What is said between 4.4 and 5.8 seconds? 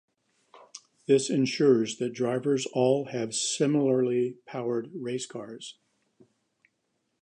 powered racecars.